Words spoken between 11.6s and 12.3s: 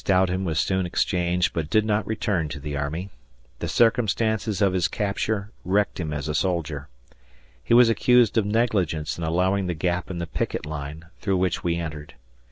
we entered.